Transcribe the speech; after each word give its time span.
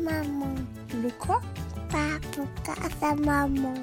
maman. 0.00 0.54
Le 1.02 1.10
quoi? 1.18 1.40
Podcast 1.90 3.02
à 3.02 3.14
maman. 3.14 3.74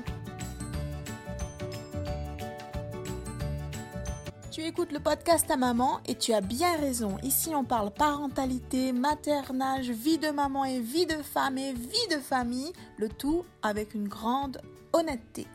Tu 4.52 4.62
écoutes 4.62 4.92
le 4.92 5.00
podcast 5.00 5.50
à 5.52 5.58
maman 5.58 6.00
et 6.08 6.16
tu 6.16 6.34
as 6.34 6.42
bien 6.42 6.78
raison. 6.78 7.18
Ici, 7.22 7.52
on 7.54 7.64
parle 7.64 7.92
parentalité, 7.92 8.92
maternage, 8.92 9.90
vie 9.92 10.18
de 10.18 10.30
maman 10.30 10.66
et 10.66 10.80
vie 10.80 11.06
de 11.06 11.22
femme 11.22 11.58
et 11.58 11.74
vie 11.74 12.08
de 12.10 12.18
famille, 12.18 12.74
le 12.98 13.10
tout 13.10 13.44
avec 13.62 13.94
une 13.94 14.08
grande 14.08 14.62
honnêteté. 14.94 15.46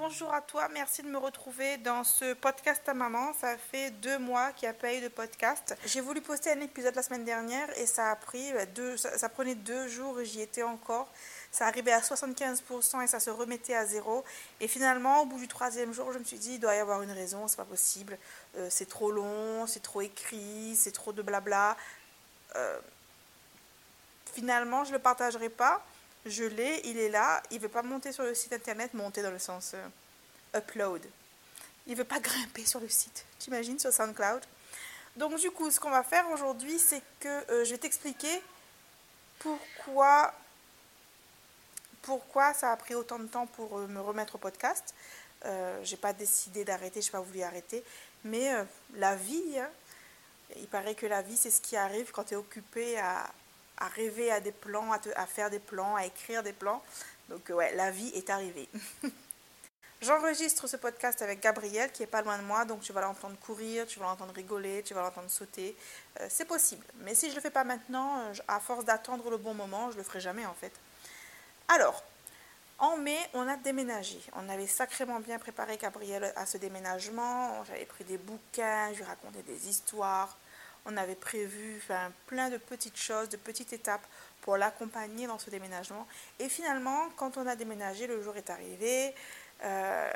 Bonjour 0.00 0.32
à 0.32 0.40
toi, 0.40 0.68
merci 0.68 1.02
de 1.02 1.08
me 1.08 1.18
retrouver 1.18 1.76
dans 1.78 2.04
ce 2.04 2.32
podcast 2.34 2.88
à 2.88 2.94
maman. 2.94 3.32
Ça 3.40 3.58
fait 3.58 3.90
deux 3.90 4.16
mois 4.20 4.52
qu'il 4.52 4.68
n'y 4.68 4.70
a 4.70 4.78
pas 4.78 4.94
eu 4.94 5.00
de 5.00 5.08
podcast. 5.08 5.76
J'ai 5.86 6.00
voulu 6.00 6.20
poster 6.20 6.52
un 6.52 6.60
épisode 6.60 6.94
la 6.94 7.02
semaine 7.02 7.24
dernière 7.24 7.68
et 7.76 7.84
ça 7.84 8.12
a 8.12 8.14
pris 8.14 8.52
deux, 8.76 8.96
ça, 8.96 9.18
ça 9.18 9.28
prenait 9.28 9.56
deux 9.56 9.88
jours 9.88 10.20
et 10.20 10.24
j'y 10.24 10.40
étais 10.40 10.62
encore. 10.62 11.08
Ça 11.50 11.66
arrivait 11.66 11.90
à 11.90 11.98
75% 11.98 13.02
et 13.02 13.08
ça 13.08 13.18
se 13.18 13.28
remettait 13.30 13.74
à 13.74 13.86
zéro. 13.86 14.24
Et 14.60 14.68
finalement, 14.68 15.22
au 15.22 15.26
bout 15.26 15.40
du 15.40 15.48
troisième 15.48 15.92
jour, 15.92 16.12
je 16.12 16.20
me 16.20 16.24
suis 16.24 16.38
dit, 16.38 16.52
il 16.54 16.60
doit 16.60 16.76
y 16.76 16.78
avoir 16.78 17.02
une 17.02 17.10
raison, 17.10 17.48
c'est 17.48 17.56
pas 17.56 17.64
possible. 17.64 18.16
Euh, 18.56 18.68
c'est 18.70 18.88
trop 18.88 19.10
long, 19.10 19.66
c'est 19.66 19.82
trop 19.82 20.00
écrit, 20.00 20.76
c'est 20.76 20.92
trop 20.92 21.12
de 21.12 21.22
blabla. 21.22 21.76
Euh, 22.54 22.78
finalement, 24.32 24.84
je 24.84 24.90
ne 24.90 24.96
le 24.96 25.02
partagerai 25.02 25.48
pas. 25.48 25.84
Je 26.28 26.44
l'ai, 26.44 26.82
il 26.84 26.98
est 26.98 27.08
là. 27.08 27.42
Il 27.50 27.60
veut 27.60 27.68
pas 27.68 27.82
monter 27.82 28.12
sur 28.12 28.22
le 28.22 28.34
site 28.34 28.52
internet, 28.52 28.92
monter 28.94 29.22
dans 29.22 29.30
le 29.30 29.38
sens 29.38 29.72
euh, 29.74 30.58
upload. 30.58 31.02
Il 31.88 31.92
ne 31.92 31.96
veut 31.96 32.04
pas 32.04 32.20
grimper 32.20 32.66
sur 32.66 32.80
le 32.80 32.88
site. 32.88 33.24
T'imagines 33.38 33.78
sur 33.78 33.90
SoundCloud 33.92 34.42
Donc 35.16 35.40
du 35.40 35.50
coup, 35.50 35.70
ce 35.70 35.80
qu'on 35.80 35.90
va 35.90 36.02
faire 36.02 36.28
aujourd'hui, 36.30 36.78
c'est 36.78 37.02
que 37.18 37.50
euh, 37.50 37.64
je 37.64 37.70
vais 37.70 37.78
t'expliquer 37.78 38.42
pourquoi, 39.38 40.34
ça 42.54 42.72
a 42.72 42.76
pris 42.76 42.94
autant 42.94 43.18
de 43.18 43.26
temps 43.26 43.46
pour 43.46 43.78
euh, 43.78 43.86
me 43.86 44.00
remettre 44.00 44.34
au 44.34 44.38
podcast. 44.38 44.94
Euh, 45.46 45.80
j'ai 45.82 45.96
pas 45.96 46.12
décidé 46.12 46.64
d'arrêter, 46.64 47.00
j'ai 47.00 47.10
pas 47.10 47.20
voulu 47.20 47.42
arrêter. 47.42 47.82
Mais 48.24 48.50
la 48.96 49.16
vie, 49.16 49.58
hein, 49.58 49.70
il 50.56 50.66
paraît 50.66 50.96
que 50.96 51.06
la 51.06 51.22
vie, 51.22 51.36
c'est 51.36 51.50
ce 51.50 51.60
qui 51.60 51.76
arrive 51.76 52.10
quand 52.10 52.24
tu 52.24 52.34
es 52.34 52.36
occupé 52.36 52.98
à, 52.98 53.30
à 53.78 53.88
rêver 53.88 54.30
à 54.30 54.40
des 54.40 54.52
plans, 54.52 54.92
à, 54.92 54.98
te- 54.98 55.08
à 55.16 55.26
faire 55.26 55.50
des 55.50 55.58
plans, 55.58 55.96
à 55.96 56.04
écrire 56.06 56.42
des 56.42 56.52
plans. 56.52 56.82
Donc 57.28 57.50
euh, 57.50 57.54
ouais, 57.54 57.74
la 57.74 57.90
vie 57.90 58.10
est 58.14 58.30
arrivée. 58.30 58.68
J'enregistre 60.00 60.68
ce 60.68 60.76
podcast 60.76 61.22
avec 61.22 61.40
Gabriel 61.40 61.90
qui 61.90 62.04
est 62.04 62.06
pas 62.06 62.22
loin 62.22 62.38
de 62.38 62.44
moi, 62.44 62.64
donc 62.64 62.82
tu 62.82 62.92
vas 62.92 63.00
l'entendre 63.00 63.36
courir, 63.40 63.84
tu 63.86 63.98
vas 63.98 64.06
l'entendre 64.06 64.32
rigoler, 64.32 64.82
tu 64.84 64.94
vas 64.94 65.02
l'entendre 65.02 65.28
sauter. 65.28 65.76
Euh, 66.20 66.26
c'est 66.30 66.44
possible. 66.44 66.84
Mais 67.00 67.16
si 67.16 67.30
je 67.30 67.34
le 67.34 67.40
fais 67.40 67.50
pas 67.50 67.64
maintenant, 67.64 68.20
euh, 68.20 68.32
à 68.46 68.60
force 68.60 68.84
d'attendre 68.84 69.28
le 69.28 69.38
bon 69.38 69.54
moment, 69.54 69.90
je 69.90 69.96
le 69.96 70.04
ferai 70.04 70.20
jamais 70.20 70.46
en 70.46 70.54
fait. 70.54 70.72
Alors, 71.66 72.04
en 72.78 72.96
mai, 72.96 73.18
on 73.34 73.48
a 73.48 73.56
déménagé. 73.56 74.20
On 74.36 74.48
avait 74.48 74.68
sacrément 74.68 75.18
bien 75.18 75.40
préparé 75.40 75.76
Gabriel 75.78 76.32
à 76.36 76.46
ce 76.46 76.58
déménagement. 76.58 77.64
J'avais 77.64 77.84
pris 77.84 78.04
des 78.04 78.18
bouquins, 78.18 78.92
je 78.92 78.98
lui 78.98 79.04
racontais 79.04 79.42
des 79.42 79.68
histoires. 79.68 80.36
On 80.86 80.96
avait 80.96 81.14
prévu 81.14 81.80
enfin, 81.82 82.12
plein 82.26 82.50
de 82.50 82.56
petites 82.56 82.96
choses, 82.96 83.28
de 83.28 83.36
petites 83.36 83.72
étapes 83.72 84.06
pour 84.42 84.56
l'accompagner 84.56 85.26
dans 85.26 85.38
ce 85.38 85.50
déménagement. 85.50 86.06
Et 86.38 86.48
finalement, 86.48 87.08
quand 87.16 87.36
on 87.36 87.46
a 87.46 87.56
déménagé, 87.56 88.06
le 88.06 88.22
jour 88.22 88.36
est 88.36 88.50
arrivé. 88.50 89.14
Euh, 89.64 90.10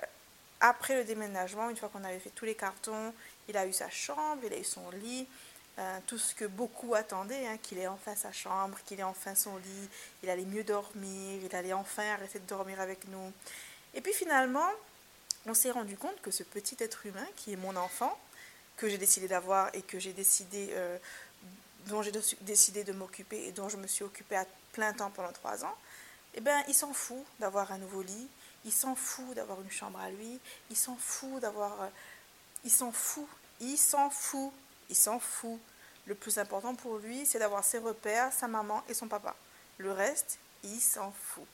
après 0.60 0.94
le 0.94 1.04
déménagement, 1.04 1.68
une 1.70 1.76
fois 1.76 1.88
qu'on 1.88 2.04
avait 2.04 2.20
fait 2.20 2.30
tous 2.30 2.44
les 2.44 2.54
cartons, 2.54 3.12
il 3.48 3.56
a 3.56 3.66
eu 3.66 3.72
sa 3.72 3.90
chambre, 3.90 4.40
il 4.44 4.52
a 4.52 4.58
eu 4.58 4.64
son 4.64 4.88
lit, 4.90 5.26
euh, 5.78 5.98
tout 6.06 6.18
ce 6.18 6.34
que 6.34 6.44
beaucoup 6.44 6.94
attendaient, 6.94 7.46
hein, 7.46 7.56
qu'il 7.60 7.78
ait 7.78 7.88
enfin 7.88 8.14
sa 8.14 8.30
chambre, 8.30 8.78
qu'il 8.84 9.00
ait 9.00 9.04
enfin 9.04 9.34
son 9.34 9.56
lit, 9.56 9.88
il 10.22 10.30
allait 10.30 10.44
mieux 10.44 10.64
dormir, 10.64 11.40
il 11.42 11.56
allait 11.56 11.72
enfin 11.72 12.04
arrêter 12.12 12.38
de 12.38 12.46
dormir 12.46 12.80
avec 12.80 13.08
nous. 13.08 13.32
Et 13.94 14.00
puis 14.00 14.12
finalement, 14.12 14.68
on 15.46 15.54
s'est 15.54 15.70
rendu 15.70 15.96
compte 15.96 16.20
que 16.22 16.30
ce 16.30 16.42
petit 16.42 16.76
être 16.78 17.06
humain, 17.06 17.26
qui 17.36 17.52
est 17.52 17.56
mon 17.56 17.74
enfant, 17.76 18.16
que 18.76 18.88
j'ai 18.88 18.98
décidé 18.98 19.28
d'avoir 19.28 19.74
et 19.74 19.82
que 19.82 19.98
j'ai 19.98 20.12
décidé, 20.12 20.70
euh, 20.72 20.98
dont 21.86 22.02
j'ai 22.02 22.12
décidé 22.40 22.84
de 22.84 22.92
m'occuper 22.92 23.46
et 23.46 23.52
dont 23.52 23.68
je 23.68 23.76
me 23.76 23.86
suis 23.86 24.04
occupée 24.04 24.36
à 24.36 24.46
plein 24.72 24.92
temps 24.92 25.10
pendant 25.10 25.32
trois 25.32 25.64
ans, 25.64 25.76
eh 26.34 26.40
ben, 26.40 26.62
il 26.68 26.74
s'en 26.74 26.92
fout 26.92 27.24
d'avoir 27.38 27.72
un 27.72 27.78
nouveau 27.78 28.02
lit, 28.02 28.28
il 28.64 28.72
s'en 28.72 28.94
fout 28.94 29.34
d'avoir 29.34 29.60
une 29.60 29.70
chambre 29.70 29.98
à 30.00 30.10
lui, 30.10 30.38
il 30.70 30.76
s'en 30.76 30.96
fout 30.96 31.40
d'avoir... 31.40 31.82
euh, 31.82 31.88
il 32.64 32.70
s'en 32.70 32.92
fout, 32.92 33.26
il 33.60 33.76
s'en 33.76 34.08
fout, 34.08 34.52
il 34.88 34.96
s'en 34.96 35.18
fout. 35.18 35.60
Le 36.06 36.14
plus 36.14 36.38
important 36.38 36.74
pour 36.74 36.98
lui, 36.98 37.26
c'est 37.26 37.38
d'avoir 37.38 37.64
ses 37.64 37.78
repères, 37.78 38.32
sa 38.32 38.48
maman 38.48 38.82
et 38.88 38.94
son 38.94 39.08
papa. 39.08 39.36
Le 39.78 39.92
reste, 39.92 40.38
il 40.64 40.80
s'en 40.80 41.12
fout. 41.12 41.46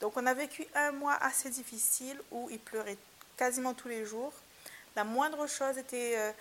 Donc 0.00 0.16
on 0.16 0.26
a 0.26 0.34
vécu 0.34 0.66
un 0.74 0.92
mois 0.92 1.14
assez 1.14 1.50
difficile 1.50 2.20
où 2.30 2.48
il 2.50 2.58
pleurait 2.58 2.98
quasiment 3.36 3.74
tous 3.74 3.88
les 3.88 4.04
jours. 4.04 4.32
La 4.96 5.04
moindre 5.04 5.46
chose 5.46 5.76
était 5.78 6.14
euh, 6.16 6.32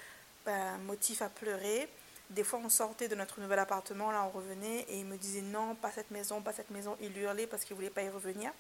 ben, 0.46 0.78
motif 0.80 1.22
à 1.22 1.30
pleurer. 1.30 1.90
Des 2.30 2.44
fois, 2.44 2.60
on 2.64 2.70
sortait 2.70 3.08
de 3.08 3.16
notre 3.16 3.40
nouvel 3.40 3.60
appartement, 3.60 4.10
là, 4.12 4.24
on 4.24 4.30
revenait 4.30 4.80
et 4.90 4.98
il 5.00 5.06
me 5.06 5.18
disait 5.18 5.42
non, 5.42 5.76
pas 5.76 5.92
cette 5.92 6.10
maison, 6.10 6.42
pas 6.42 6.54
cette 6.54 6.72
maison. 6.72 6.98
Il 7.02 7.16
hurlait 7.18 7.46
parce 7.48 7.64
qu'il 7.66 7.76
voulait 7.76 7.90
pas 7.92 8.02
y 8.02 8.10
revenir. 8.10 8.52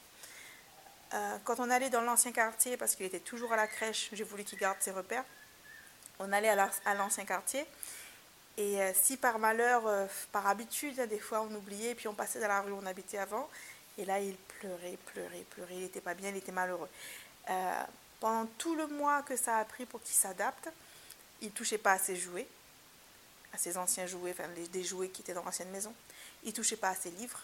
Euh, 1.13 1.37
quand 1.45 1.59
on 1.59 1.69
allait 1.69 1.89
dans 1.89 2.01
l'ancien 2.01 2.31
quartier, 2.31 2.77
parce 2.77 2.95
qu'il 2.95 3.05
était 3.05 3.19
toujours 3.19 3.53
à 3.53 3.55
la 3.55 3.67
crèche, 3.67 4.09
j'ai 4.11 4.23
voulu 4.23 4.43
qu'il 4.43 4.59
garde 4.59 4.77
ses 4.81 4.91
repères. 4.91 5.23
On 6.19 6.31
allait 6.31 6.49
à 6.49 6.55
la- 6.55 6.71
à 6.85 6.93
l'ancien 6.93 7.25
quartier. 7.25 7.65
Et 8.57 8.81
euh, 8.81 8.91
si 8.93 9.17
par 9.17 9.39
malheur, 9.39 9.87
euh, 9.87 10.05
par 10.31 10.47
habitude, 10.47 10.99
hein, 10.99 11.07
des 11.07 11.19
fois 11.19 11.41
on 11.41 11.53
oubliait, 11.55 11.95
puis 11.95 12.07
on 12.07 12.13
passait 12.13 12.39
dans 12.39 12.47
la 12.47 12.61
rue 12.61 12.71
où 12.71 12.79
on 12.81 12.85
habitait 12.85 13.17
avant, 13.17 13.49
et 13.97 14.05
là 14.05 14.19
il 14.19 14.35
pleurait, 14.35 14.97
pleurait, 15.13 15.45
pleurait, 15.49 15.75
il 15.75 15.81
n'était 15.81 16.01
pas 16.01 16.13
bien, 16.13 16.29
il 16.29 16.37
était 16.37 16.51
malheureux. 16.51 16.89
Pendant 18.25 18.47
tout 18.57 18.73
le 18.73 18.87
mois 18.87 19.21
que 19.21 19.37
ça 19.37 19.57
a 19.57 19.65
pris 19.65 19.85
pour 19.85 20.01
qu'il 20.01 20.15
s'adapte, 20.15 20.67
il 21.43 21.49
ne 21.49 21.51
touchait 21.51 21.77
pas 21.77 21.91
à 21.91 21.99
ses 21.99 22.15
jouets, 22.15 22.47
à 23.53 23.59
ses 23.59 23.77
anciens 23.77 24.07
jouets, 24.07 24.31
enfin 24.31 24.47
les, 24.55 24.67
des 24.67 24.83
jouets 24.83 25.09
qui 25.09 25.21
étaient 25.21 25.35
dans 25.35 25.43
l'ancienne 25.43 25.69
maison. 25.69 25.93
Il 26.43 26.49
ne 26.49 26.55
touchait 26.55 26.75
pas 26.75 26.89
à 26.89 26.95
ses 26.95 27.11
livres. 27.11 27.39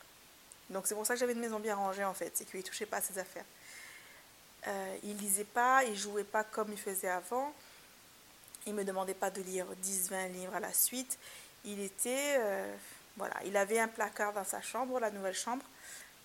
Donc 0.72 0.88
c'est 0.88 0.96
pour 0.96 1.06
ça 1.06 1.14
que 1.14 1.20
j'avais 1.20 1.34
une 1.34 1.40
maison 1.40 1.60
bien 1.60 1.76
rangée 1.76 2.04
en 2.04 2.16
fait, 2.16 2.32
c'est 2.34 2.46
qu'il 2.46 2.62
ne 2.62 2.66
touchait 2.66 2.88
pas 2.88 2.98
à 2.98 3.02
ses 3.02 3.20
affaires. 3.20 3.46
Euh, 4.66 4.98
il 5.04 5.18
lisait 5.18 5.44
pas, 5.44 5.84
il 5.84 5.96
jouait 5.96 6.24
pas 6.24 6.44
comme 6.44 6.72
il 6.72 6.80
faisait 6.80 7.10
avant. 7.10 7.54
Il 8.66 8.74
me 8.74 8.84
demandait 8.84 9.14
pas 9.14 9.30
de 9.30 9.44
lire 9.44 9.68
10-20 9.84 10.32
livres 10.32 10.56
à 10.56 10.60
la 10.60 10.74
suite. 10.74 11.20
Il 11.64 11.80
était, 11.80 12.38
euh, 12.40 12.76
voilà, 13.18 13.36
il 13.46 13.56
avait 13.56 13.80
un 13.80 13.88
placard 13.88 14.34
dans 14.34 14.46
sa 14.46 14.64
chambre, 14.64 15.00
la 15.00 15.12
nouvelle 15.12 15.36
chambre. 15.36 15.64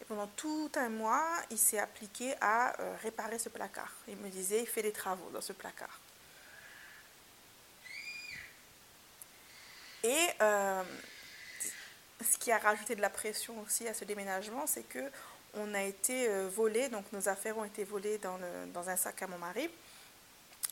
Et 0.01 0.05
pendant 0.05 0.27
tout 0.29 0.71
un 0.77 0.89
mois, 0.89 1.25
il 1.51 1.59
s'est 1.59 1.79
appliqué 1.79 2.35
à 2.41 2.81
euh, 2.81 2.97
réparer 3.03 3.39
ce 3.39 3.49
placard. 3.49 3.93
Il 4.09 4.17
me 4.17 4.29
disait, 4.29 4.61
il 4.61 4.67
fait 4.67 4.83
des 4.83 4.93
travaux 4.93 5.31
dans 5.31 5.41
ce 5.41 5.53
placard. 5.53 6.01
Et 10.05 10.29
euh, 10.41 10.83
ce 12.21 12.39
qui 12.39 12.53
a 12.53 12.59
rajouté 12.59 12.95
de 12.95 13.01
la 13.01 13.11
pression 13.11 13.59
aussi 13.61 13.89
à 13.89 13.95
ce 13.95 14.05
déménagement, 14.05 14.67
c'est 14.67 14.85
que 14.85 15.11
on 15.55 15.75
a 15.75 15.83
été 15.83 16.29
euh, 16.29 16.49
volé, 16.49 16.89
donc 16.89 17.11
nos 17.13 17.29
affaires 17.29 17.57
ont 17.59 17.65
été 17.65 17.85
volées 17.85 18.19
dans, 18.19 18.89
un 18.89 18.97
sac 18.97 19.23
à 19.23 19.27
mon 19.27 19.39
mari, 19.39 19.69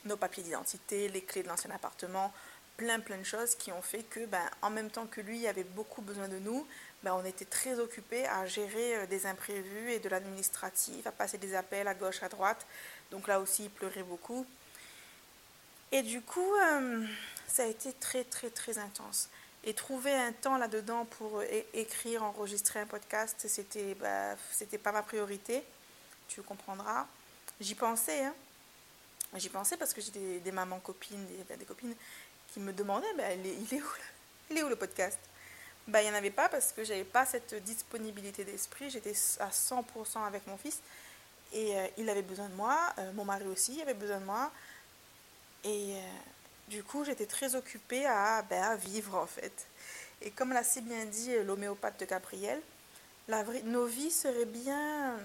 nos 0.04 0.16
papiers 0.16 0.42
d'identité, 0.42 1.08
les 1.08 1.22
clés 1.22 1.42
de 1.42 1.48
l'ancien 1.48 1.70
appartement, 1.70 2.32
plein 2.76 3.00
plein 3.00 3.18
de 3.18 3.24
choses 3.24 3.54
qui 3.54 3.72
ont 3.72 3.82
fait 3.82 4.02
que, 4.02 4.26
ben, 4.26 4.48
en 4.62 4.70
même 4.70 4.90
temps 4.90 5.06
que 5.06 5.20
lui 5.20 5.46
avait 5.46 5.64
beaucoup 5.64 6.02
besoin 6.02 6.28
de 6.28 6.38
nous, 6.38 6.66
ben, 7.02 7.14
on 7.14 7.24
était 7.24 7.44
très 7.44 7.78
occupés 7.78 8.26
à 8.26 8.46
gérer 8.46 8.96
euh, 8.96 9.06
des 9.06 9.26
imprévus 9.26 9.92
et 9.92 10.00
de 10.00 10.08
l'administratif, 10.08 11.06
à 11.06 11.12
passer 11.12 11.38
des 11.38 11.54
appels 11.54 11.86
à 11.86 11.94
gauche, 11.94 12.22
à 12.22 12.28
droite. 12.28 12.66
Donc 13.10 13.28
là 13.28 13.40
aussi, 13.40 13.64
il 13.64 13.70
pleurait 13.70 14.02
beaucoup. 14.02 14.46
Et 15.92 16.02
du 16.02 16.20
coup, 16.22 16.54
euh, 16.54 17.06
ça 17.46 17.64
a 17.64 17.66
été 17.66 17.92
très, 17.92 18.24
très, 18.24 18.50
très 18.50 18.78
intense. 18.78 19.28
Et 19.62 19.74
trouver 19.74 20.12
un 20.12 20.32
temps 20.32 20.58
là-dedans 20.58 21.06
pour 21.06 21.42
écrire, 21.72 22.22
enregistrer 22.22 22.80
un 22.80 22.86
podcast, 22.86 23.46
c'était 23.48 23.94
bah, 23.94 24.36
c'était 24.50 24.76
pas 24.76 24.92
ma 24.92 25.02
priorité. 25.02 25.64
Tu 26.28 26.42
comprendras. 26.42 27.06
J'y 27.60 27.74
pensais, 27.74 28.24
hein. 28.24 28.34
J'y 29.36 29.48
pensais 29.48 29.76
parce 29.76 29.92
que 29.92 30.00
j'ai 30.00 30.40
des, 30.40 30.52
mamans 30.52 30.80
copines, 30.80 31.26
des, 31.26 31.44
ben, 31.48 31.58
des 31.58 31.64
copines 31.64 31.94
qui 32.54 32.60
me 32.60 32.72
demandaient 32.72 33.12
bah, 33.16 33.24
il, 33.34 33.74
est, 33.76 34.62
où, 34.62 34.68
le 34.68 34.76
podcast? 34.76 35.18
Bah, 35.88 36.00
Il 36.00 36.04
n'y 36.04 36.12
en 36.12 36.14
avait 36.14 36.30
pas 36.30 36.48
parce 36.48 36.72
que 36.72 36.84
j'avais 36.84 37.04
pas 37.04 37.26
cette 37.26 37.54
disponibilité 37.64 38.44
d'esprit. 38.44 38.88
J'étais 38.90 39.14
à 39.40 39.50
100% 39.50 40.24
avec 40.24 40.46
mon 40.46 40.56
fils 40.56 40.80
et 41.52 41.76
euh, 41.76 41.86
il 41.98 42.08
avait 42.08 42.22
besoin 42.22 42.48
de 42.48 42.54
moi. 42.54 42.78
Euh, 42.98 43.12
mon 43.12 43.24
mari 43.24 43.44
aussi 43.46 43.82
avait 43.82 43.94
besoin 43.94 44.20
de 44.20 44.24
moi. 44.24 44.52
Et 45.64 45.96
euh, 45.96 46.00
du 46.68 46.84
coup, 46.84 47.04
j'étais 47.04 47.26
très 47.26 47.56
occupée 47.56 48.06
à, 48.06 48.42
ben, 48.42 48.62
à 48.62 48.76
vivre 48.76 49.16
en 49.16 49.26
fait. 49.26 49.66
Et 50.22 50.30
comme 50.30 50.52
l'a 50.52 50.62
si 50.62 50.80
bien 50.80 51.04
dit 51.06 51.34
l'homéopathe 51.44 51.98
de 51.98 52.04
Gabriel, 52.04 52.60
nos 53.64 53.86
vies 53.86 54.12
seraient 54.12 54.44
bien 54.44 55.18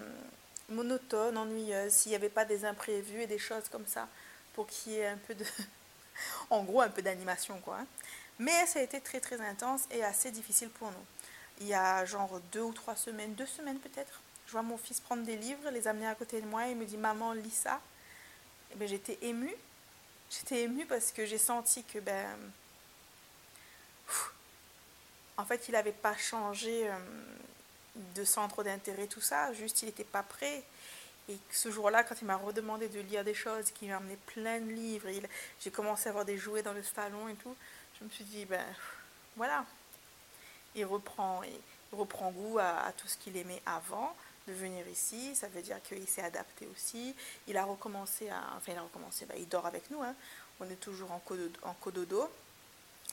monotones, 0.69 1.37
ennuyeuses, 1.37 1.93
s'il 1.93 2.09
n'y 2.09 2.15
avait 2.15 2.29
pas 2.29 2.45
des 2.45 2.65
imprévus 2.65 3.21
et 3.21 3.27
des 3.27 3.37
choses 3.37 3.69
comme 3.69 3.85
ça, 3.85 4.07
pour 4.53 4.65
qu'il 4.67 4.93
y 4.93 4.97
ait 4.97 5.07
un 5.07 5.17
peu 5.17 5.35
de... 5.35 5.45
en 6.49 6.63
gros, 6.63 6.81
un 6.81 6.89
peu 6.89 7.01
d'animation, 7.01 7.59
quoi. 7.59 7.77
hein. 7.79 7.87
Mais 8.39 8.65
ça 8.65 8.79
a 8.79 8.83
été 8.83 9.01
très 9.01 9.19
très 9.19 9.41
intense 9.41 9.81
et 9.91 10.03
assez 10.03 10.31
difficile 10.31 10.69
pour 10.69 10.89
nous. 10.89 11.05
Il 11.59 11.67
y 11.67 11.73
a 11.73 12.05
genre 12.05 12.39
deux 12.53 12.61
ou 12.61 12.73
trois 12.73 12.95
semaines, 12.95 13.33
deux 13.35 13.45
semaines 13.45 13.79
peut-être, 13.79 14.21
je 14.49 14.53
vois 14.53 14.63
mon 14.63 14.77
fils 14.79 14.99
prendre 14.99 15.23
des 15.23 15.35
livres, 15.35 15.69
les 15.69 15.87
amener 15.87 16.07
à 16.07 16.15
côté 16.15 16.41
de 16.41 16.47
moi 16.47 16.67
et 16.67 16.71
il 16.71 16.77
me 16.77 16.85
dit 16.85 16.97
Maman, 16.97 17.33
lis 17.33 17.51
ça. 17.51 17.79
Et 18.71 18.75
ben, 18.75 18.87
j'étais 18.87 19.19
émue. 19.21 19.53
J'étais 20.31 20.63
émue 20.63 20.87
parce 20.87 21.11
que 21.11 21.23
j'ai 21.25 21.37
senti 21.37 21.83
que 21.83 21.99
ben, 21.99 22.25
en 25.37 25.45
fait, 25.45 25.67
il 25.67 25.73
n'avait 25.73 25.91
pas 25.91 26.17
changé 26.17 26.89
euh, 26.89 26.97
de 28.15 28.23
centre 28.23 28.63
d'intérêt, 28.63 29.05
tout 29.05 29.21
ça, 29.21 29.53
juste 29.53 29.83
il 29.83 29.85
n'était 29.85 30.03
pas 30.03 30.23
prêt. 30.23 30.63
Et 31.29 31.37
ce 31.51 31.69
jour-là, 31.69 32.03
quand 32.03 32.15
il 32.21 32.25
m'a 32.25 32.37
redemandé 32.37 32.89
de 32.89 32.99
lire 33.01 33.23
des 33.23 33.35
choses, 33.35 33.69
qu'il 33.71 33.89
m'a 33.89 33.97
amené 33.97 34.17
plein 34.25 34.59
de 34.59 34.71
livres, 34.71 35.07
j'ai 35.59 35.69
commencé 35.69 36.07
à 36.07 36.09
avoir 36.09 36.25
des 36.25 36.37
jouets 36.37 36.63
dans 36.63 36.73
le 36.73 36.81
salon 36.81 37.29
et 37.29 37.35
tout, 37.35 37.55
je 37.99 38.05
me 38.05 38.09
suis 38.09 38.23
dit, 38.23 38.45
ben 38.45 38.65
voilà, 39.35 39.63
il 40.75 40.85
reprend, 40.85 41.41
il 41.43 41.97
reprend 41.97 42.31
goût 42.31 42.57
à, 42.57 42.91
tout 42.97 43.07
ce 43.07 43.17
qu'il 43.17 43.37
aimait 43.37 43.61
avant 43.65 44.15
de 44.47 44.53
venir 44.53 44.87
ici, 44.87 45.35
ça 45.35 45.47
veut 45.49 45.61
dire 45.61 45.79
qu'il 45.83 46.07
s'est 46.07 46.23
adapté 46.23 46.67
aussi, 46.73 47.15
il 47.47 47.57
a 47.57 47.63
recommencé 47.63 48.29
à, 48.29 48.41
enfin 48.57 48.71
il 48.71 48.77
a 48.77 48.81
recommencé, 48.81 49.25
ben, 49.25 49.35
il 49.37 49.47
dort 49.47 49.67
avec 49.67 49.91
nous, 49.91 50.01
hein. 50.01 50.15
on 50.59 50.67
est 50.69 50.79
toujours 50.79 51.11
en, 51.11 51.19
cododo, 51.19 52.27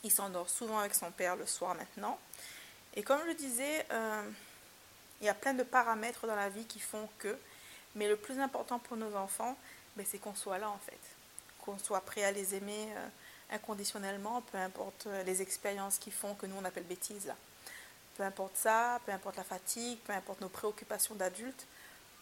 il 0.03 0.11
s'endort 0.11 0.49
souvent 0.49 0.79
avec 0.79 0.95
son 0.95 1.11
père 1.11 1.37
le 1.37 1.45
soir 1.45 1.75
maintenant, 1.75 2.19
et 2.95 3.03
comme 3.03 3.21
je 3.27 3.33
disais, 3.33 3.85
euh, 3.91 4.23
il 5.21 5.27
y 5.27 5.29
a 5.29 5.35
plein 5.35 5.53
de 5.53 5.63
paramètres 5.63 6.27
dans 6.27 6.37
la 6.37 6.49
vie 6.49 6.65
qui 6.65 6.81
font 6.81 7.07
que, 7.19 7.37
mais 7.97 8.09
le 8.09 8.17
plus 8.17 8.39
important 8.39 8.79
pour 8.79 8.97
nos 8.97 9.17
enfants, 9.17 9.57
ben, 9.97 10.07
c'est 10.09 10.19
qu'on 10.19 10.35
soit 10.35 10.59
là 10.59 10.71
en 10.71 10.79
fait, 10.79 11.01
qu'on 11.65 11.79
soit 11.79 12.03
prêt 12.03 12.23
à 12.23 12.31
les 12.31 12.55
aimer 12.55 12.89
euh, 12.95 13.09
inconditionnellement, 13.51 14.43
peu 14.53 14.59
importe 14.59 15.07
euh, 15.07 15.23
les 15.25 15.43
expériences 15.43 15.99
qui 15.99 16.11
font 16.11 16.35
que 16.35 16.47
nous 16.47 16.57
on 16.61 16.65
appelle 16.65 16.85
bêtises 16.85 17.33
Peu 18.17 18.23
importe 18.23 18.57
ça, 18.57 19.01
peu 19.07 19.13
importe 19.13 19.37
la 19.37 19.45
fatigue, 19.45 19.99
peu 20.01 20.13
importe 20.13 20.41
nos 20.43 20.51
préoccupations 20.51 21.15
d'adultes, 21.15 21.67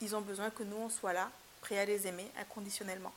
ils 0.00 0.15
ont 0.15 0.21
besoin 0.21 0.50
que 0.50 0.62
nous 0.62 0.76
on 0.76 0.88
soit 0.88 1.12
là, 1.12 1.31
prêt 1.61 1.79
à 1.79 1.85
les 1.85 2.06
aimer 2.06 2.31
inconditionnellement. 2.41 3.12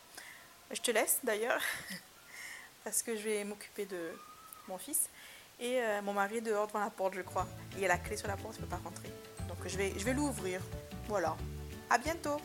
Je 0.71 0.81
te 0.81 0.91
laisse 0.91 1.19
d'ailleurs, 1.23 1.61
parce 2.83 3.03
que 3.03 3.15
je 3.15 3.21
vais 3.21 3.43
m'occuper 3.43 3.85
de 3.85 4.11
mon 4.67 4.77
fils. 4.77 5.09
Et 5.59 5.81
euh, 5.81 6.01
mon 6.03 6.13
mari 6.13 6.41
dehors 6.41 6.67
devant 6.67 6.79
la 6.79 6.89
porte, 6.89 7.15
je 7.15 7.21
crois. 7.21 7.47
Il 7.73 7.79
y 7.79 7.85
a 7.85 7.87
la 7.87 7.97
clé 7.97 8.15
sur 8.15 8.27
la 8.27 8.37
porte, 8.37 8.55
il 8.57 8.61
ne 8.61 8.65
peut 8.65 8.75
pas 8.75 8.81
rentrer. 8.83 9.09
Donc 9.47 9.57
je 9.65 9.77
vais, 9.77 9.93
je 9.97 10.05
vais 10.05 10.13
l'ouvrir. 10.13 10.61
Voilà. 11.07 11.35
À 11.89 11.97
bientôt 11.97 12.37